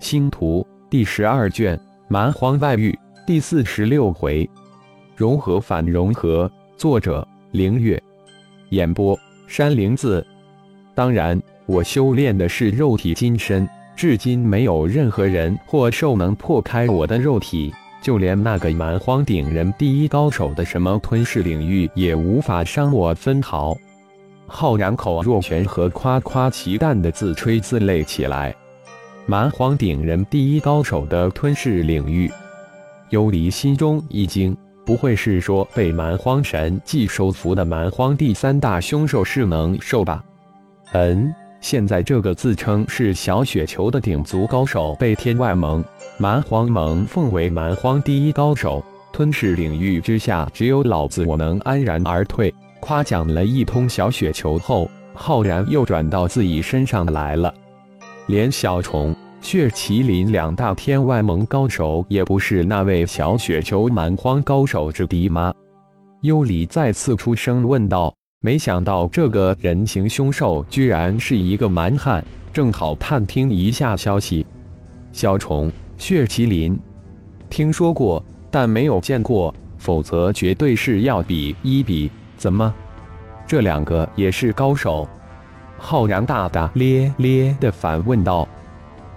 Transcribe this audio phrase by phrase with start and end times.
[0.00, 1.78] 星图第十二卷
[2.08, 4.48] 蛮荒外域第四十六回，
[5.16, 6.50] 融合反融合。
[6.76, 8.00] 作者：凌月。
[8.70, 10.24] 演播：山灵子。
[10.94, 23.76] 当然，我修炼的是肉体金身，至今没有任何人或兽能破开我的肉体，就连那个蛮荒顶人第一高手的什么吞噬领域也无法伤我分毫。
[24.46, 28.54] 浩然口若悬河、夸夸其谈的自吹自擂起来。
[29.30, 32.32] 蛮荒顶人第一高手的吞噬领域，
[33.10, 40.24] 幽离心中一惊，不会是说被蛮荒神祭收服的蛮荒第三大凶兽是能兽吧？
[40.92, 41.30] 嗯，
[41.60, 45.84] 现在这个自称是小雪球的顶族高手被天外盟、
[46.16, 48.82] 蛮荒盟奉为蛮荒第一高手，
[49.12, 52.52] 吞噬领域之下，只有老子我能安然而退。
[52.80, 57.52] 夸奖了一通小雪球后，浩然又转到自己身上来了。
[58.28, 65.54] 连小虫、血麒麟两大天外盟高手也不是那位小雪球蛮荒高手之敌吗？
[66.22, 68.12] 幽里再次出声问道。
[68.40, 74.46] 没想到这个人形凶兽居然是一个蛮汉，正好探听一下消息。
[75.12, 76.78] 小虫、血麒麟，
[77.48, 82.10] 听说过，但没有见过，否则绝对是要比一比。
[82.36, 82.72] 怎么，
[83.46, 85.08] 这两个也是高手？
[85.76, 88.46] 浩然大大咧咧的反问道：“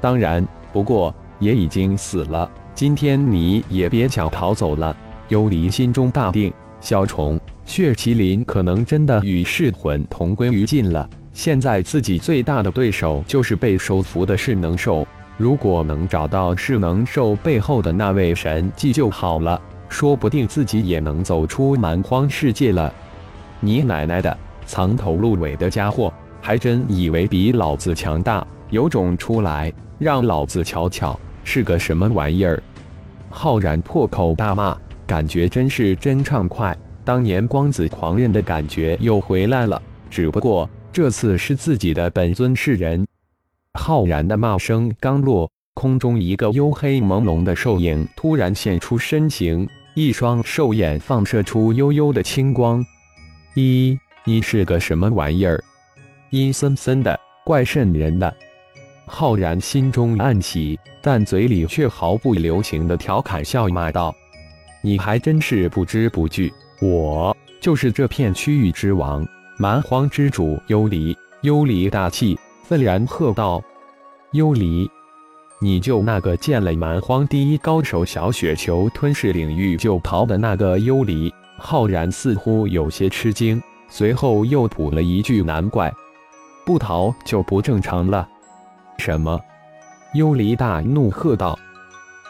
[0.00, 2.50] 当然，不过也已经死了。
[2.74, 4.96] 今天你也别想逃走了。”
[5.28, 11.06] 幽离心中大定，小虫、血麒麟可能真的与噬魂同归于尽了。
[11.34, 15.06] 现在自己最大的对手就是被收服的噬能兽。
[15.36, 22.92] 如果能找到噬能兽背后的那位神迹就好了，说不定自己也能走出蛮荒世界了。
[23.60, 26.12] 你奶奶的，藏头露尾的家伙！
[26.40, 32.62] 还真以为比老子强大，有种出来让老子瞧瞧是个什么玩意儿！
[33.28, 39.80] 浩然破口大骂，感觉真是真畅快，当年光子狂人的感觉又回来了。
[40.08, 43.06] 只不过这次是自己的本尊是人。
[43.74, 52.84] 浩然的骂声刚落，空中一个黝黑朦胧的兽影突然现出身形，一双兽眼放射出幽幽的青光。
[53.54, 55.62] 一，你是个什么玩意儿？
[56.30, 58.34] 阴森森的，怪瘆人的。
[59.08, 64.14] 浩然心中暗喜，但嘴里却毫不留情的调侃笑骂道
[64.82, 69.26] ：“你还真是不知不惧，我就是这片区域之王，
[69.56, 73.62] 蛮荒之主幽离。”幽离大气，愤然喝道
[74.32, 74.90] ：“幽离，
[75.60, 85.92] 你就那个见了蛮荒第一高手小雪球吞噬领域就逃的那个幽离？”浩然似乎有些吃惊，随后又补了一句：“难怪。”
[86.66, 88.28] 不逃就不正常了？
[88.98, 89.40] 什么？
[90.14, 91.58] 幽离大怒喝道：“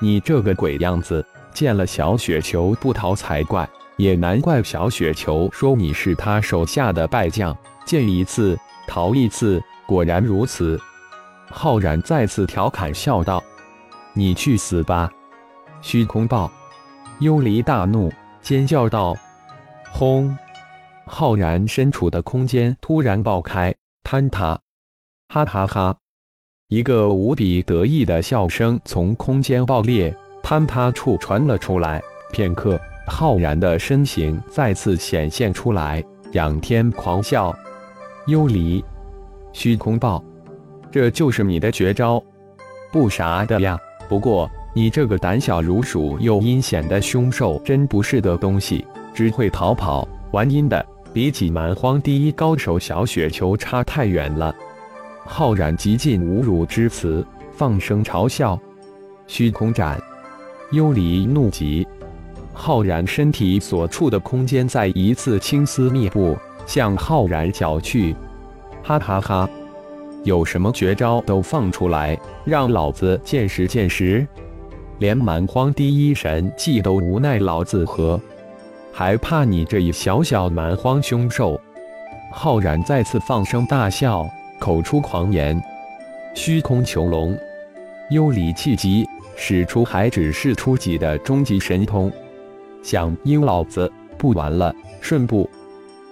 [0.00, 3.68] 你这个鬼样子，见了小雪球不逃才怪！
[3.96, 8.56] 也难怪小雪球说你是他手下的败将，见一次
[8.86, 10.80] 逃一次，果然如此。”
[11.50, 13.42] 浩然再次调侃笑道
[14.12, 15.10] ：“你去死吧！”
[15.80, 16.50] 虚空爆！
[17.20, 18.12] 幽离大怒，
[18.42, 19.16] 尖叫道
[19.90, 20.36] ：“轰！”
[21.06, 23.74] 浩然身处的空间突然爆开。
[24.04, 24.58] 坍塌！
[25.28, 25.96] 哈哈哈！
[26.68, 31.98] 一个无比得意的笑声从空间爆裂坍塌处传了出来。
[32.30, 37.56] 片刻，浩然的身形再次显现出来，仰天狂笑。
[38.26, 38.84] 幽离，
[39.50, 40.22] 虚空爆，
[40.92, 42.22] 这就是你的绝招？
[42.92, 43.78] 不傻的呀！
[44.06, 50.84] 不过你这个胆小如鼠又阴险的凶兽，真不是的东西，只会逃跑玩阴的。
[51.14, 54.54] 比起蛮荒第一高手小雪球差太远了。
[55.30, 58.58] 浩然极尽侮辱之词，放声嘲笑。
[59.26, 60.00] 虚空斩！
[60.72, 61.86] 幽离怒极，
[62.54, 66.34] 浩然身体所处的空间再一次青丝密布，
[66.66, 68.16] 向浩然搅去。
[68.82, 69.48] 哈哈哈！
[70.24, 74.26] 有什么绝招都放出来，让老子见识见识。
[74.98, 78.18] 连蛮荒第一神技都无奈老子何？
[78.92, 81.60] 还怕你这一小小蛮荒凶兽？
[82.32, 84.26] 浩然再次放声大笑，
[84.58, 85.60] 口出狂言
[86.34, 87.36] ：“虚空囚笼！”
[88.10, 89.06] 幽离气急，
[89.36, 92.10] 使出还只是初级的终极神通，
[92.82, 94.74] 想阴老子不玩了！
[95.00, 95.48] 顺步，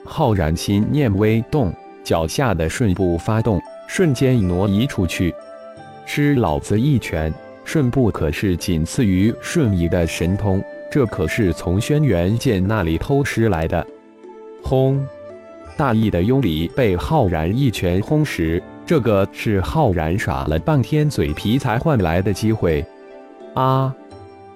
[0.05, 1.73] 浩然心念微动，
[2.05, 5.35] 脚下的顺步发动，瞬间挪移出去，
[6.07, 7.33] 吃老子一拳！
[7.65, 10.63] 顺步可是仅次于瞬移的神通。
[10.89, 13.85] 这可是从轩辕剑那里偷师来的！
[14.63, 15.05] 轰！
[15.77, 22.85] 大意的幽离被浩然一拳轰时，这个是浩然耍了半天嘴皮才换来的机会。
[23.55, 23.95] 啊！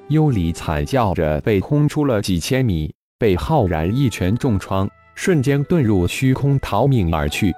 [0.08, 7.52] 幽离惨叫着被轰出了几千米，被浩然一拳重创，瞬间遁入虚空逃命而去。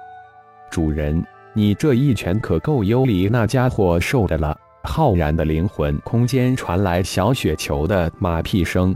[0.69, 4.55] 主人，你这一拳可够幽离那家伙受的了。
[4.83, 8.93] 浩然的灵魂空间传来小雪球的马屁声。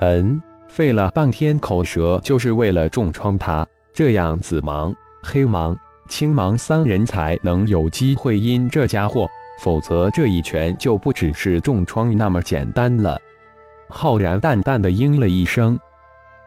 [0.00, 3.66] 嗯，费了半天口舌，就是为了重创他。
[3.96, 5.74] 这样紫芒、黑芒。
[6.06, 9.26] 青芒三人才能有机会阴这家伙，
[9.58, 13.18] 否则这一拳就不只是重创那么简单了。
[13.88, 15.76] 浩然淡淡的应了一声：“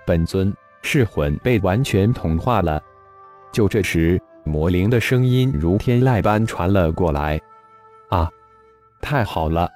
[0.05, 0.53] 本尊
[0.83, 2.79] 噬魂被完全同化了。”
[3.51, 7.41] 就这时，魔灵的声音如天籁般传了过来
[8.09, 8.29] ：“啊，
[9.01, 9.67] 太好了！”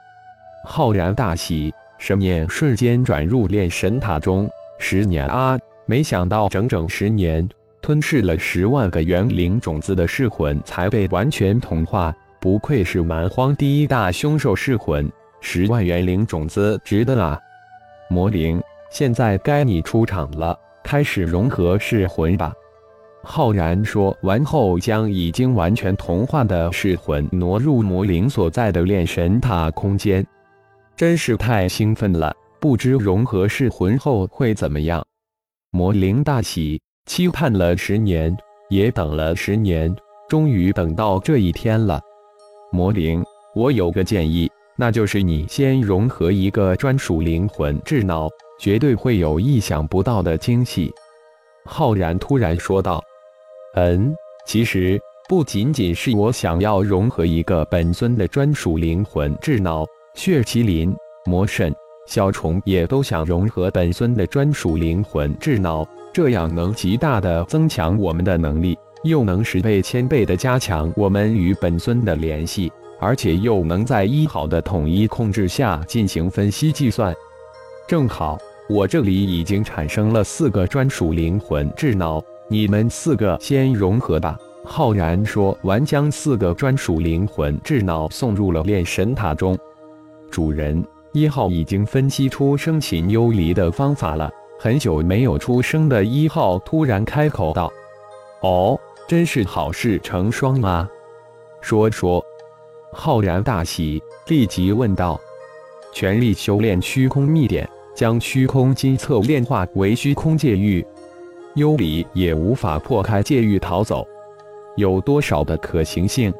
[0.63, 4.47] 浩然大喜，神念瞬间转入炼神塔中。
[4.77, 7.49] 十年啊，没想到整整十年。
[7.83, 17.37] 吞噬了十万个元灵种子的噬魂才被完全同化，不愧是蛮荒第一大凶兽噬魂，十万元灵种子值得啊！
[18.09, 22.53] 魔灵，现在该你出场了，开始融合噬魂吧。
[23.21, 30.25] 浩然说完后，将已经完全同化的噬魂挪入魔灵所在的炼神塔空间。
[30.95, 35.05] 真是太兴奋了，不知融合噬魂后会怎么样？
[35.71, 36.81] 魔灵大喜。
[37.05, 38.35] 期盼了十年，
[38.69, 39.93] 也等了十年，
[40.29, 41.99] 终于等到这一天了。
[42.71, 43.21] 魔灵，
[43.53, 50.91] 我有个建议，那就是你先融合一个专属灵魂智脑，绝对会有意想不到的惊喜。
[51.65, 53.03] 浩然突然说道
[53.75, 54.15] ：“嗯，
[54.47, 54.97] 其实
[55.27, 59.85] 不仅仅是我想要融合一个本尊的专属灵魂智脑，
[60.15, 60.95] 血麒麟、
[61.25, 61.75] 魔神、
[62.07, 77.11] 小虫也都想融合本尊的专属灵魂智脑。”这样能极大的增强我们的能力，又能十倍、千倍的加强我们与本尊的联系，而且又能在一好的统一控制下进行分析计算。
[77.87, 78.37] 正好，
[78.69, 84.37] 我这里已经产生了四个专属灵魂智脑，你们四个先融合吧。
[84.63, 89.57] 浩然说完，将四个专属灵魂智脑送入了炼神塔中。
[90.29, 94.31] 主人，一号已经分析出生擒幽离的方法了。
[94.63, 97.69] 很久没有出声的一号突然开口道
[98.39, 98.79] ：“哦，
[99.09, 100.89] 真是好事成双啊！”
[101.59, 102.23] 说说，
[102.93, 105.19] 浩然大喜，立即问道
[105.91, 110.87] ：“全力修炼虚空秘典，将虚空金册炼化为虚空界域，
[111.55, 114.07] 幽离也无法破开界域逃走，
[114.77, 116.33] 有多少的可行性？”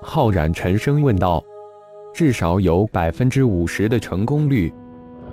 [0.00, 1.42] 浩然沉声问道
[2.14, 4.72] ：“至少有百分之五十的成功率。”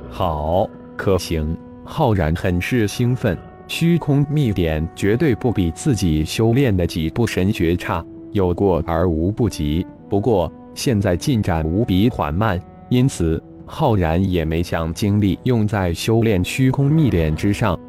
[0.09, 0.67] 好，
[0.97, 1.55] 可行。
[1.87, 3.37] 浩然很是兴奋，
[3.67, 9.85] 虚空秘典绝对不比自己修炼的几部神诀差，有过而无不及。
[10.09, 12.59] 不过现在进展无比缓慢，
[12.89, 17.79] 因此浩然也没将精力用在修炼虚空秘典之上。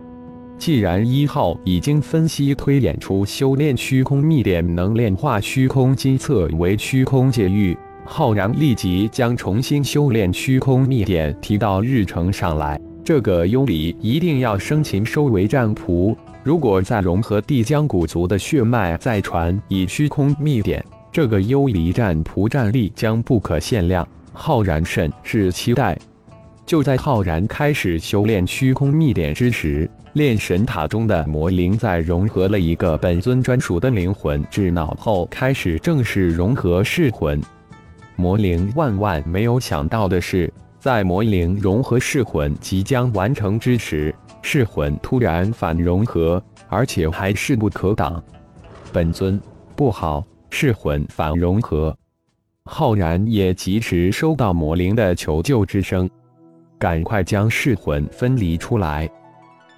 [0.58, 12.80] 既然一号已经分析推演出修炼虚空秘典能炼化虚空金册为虚空界域，浩然立即将重新修炼虚空秘典提到日程上来。
[13.06, 16.12] 这个幽离一定要生擒收为战仆。
[16.42, 24.04] 如果再融合帝江古族的血脉，再传以虚空秘典，这个幽离战仆战力将不可限量。
[24.32, 25.96] 浩然甚是期待。
[26.66, 37.40] 就在浩然开始修炼虚空秘典之时，炼神塔中的魔灵在融合了一个本尊专属的灵魂智脑后，开始正式融合噬魂。
[38.16, 40.52] 魔灵万万没有想到的是。
[40.86, 48.22] 在魔灵融合噬魂即将完成之时，噬魂突然反融合，而且还势不可挡。
[48.92, 49.40] 本尊
[49.74, 51.92] 不好，噬魂反融合。
[52.66, 56.08] 浩然也及时收到魔灵的求救之声，
[56.78, 59.10] 赶快将噬魂分离出来。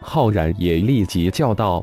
[0.03, 1.83] 浩然也立即叫道：“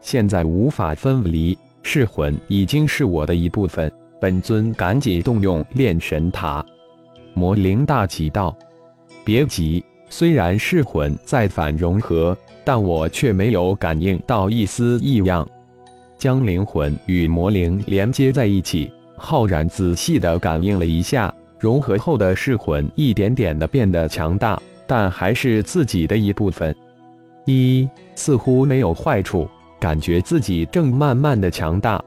[0.00, 3.92] 现在无法分离，噬魂已经是我的一部分。
[4.18, 6.64] 本尊赶紧动用炼神塔。”
[7.38, 8.56] 魔灵大喜道
[9.22, 15.46] ：“别急，虽然噬魂在反融合，但我却没有感应到一丝异样。
[16.16, 26.74] 将灵魂与魔灵连接在一起，浩然仔细的感应了一下，融合后的噬魂一点点的变得强大，但还是自己的一部分。
[27.44, 29.46] 一似乎没有坏处，
[29.78, 32.02] 感觉自己正慢慢的强大。”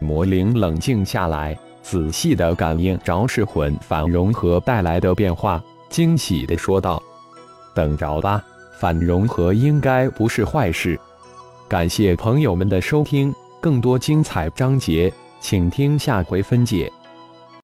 [0.00, 1.56] 魔灵冷静下来。
[1.88, 7.00] 仔细地感应着噬魂反融合带来的变化，惊喜地说道
[7.76, 8.42] ：“等着吧，
[8.80, 10.98] 反融合应该不是坏事。”
[11.68, 15.12] 感谢朋友们的收听，更多精彩章节。
[15.38, 16.92] 请听下回分解。